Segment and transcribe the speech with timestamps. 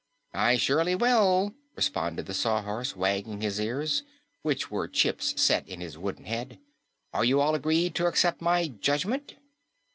[0.33, 4.01] "I surely will," responded the Sawhorse, wagging his ears,
[4.41, 6.57] which were chips set in his wooden head.
[7.13, 9.35] "Are you all agreed to accept my judgment?"